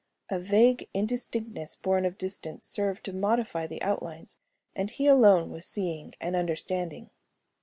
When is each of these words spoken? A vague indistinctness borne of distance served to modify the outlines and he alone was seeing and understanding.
A 0.31 0.39
vague 0.39 0.89
indistinctness 0.95 1.75
borne 1.75 2.05
of 2.05 2.17
distance 2.17 2.65
served 2.65 3.03
to 3.03 3.13
modify 3.13 3.67
the 3.67 3.79
outlines 3.83 4.39
and 4.75 4.89
he 4.89 5.05
alone 5.05 5.51
was 5.51 5.67
seeing 5.67 6.15
and 6.19 6.35
understanding. 6.35 7.11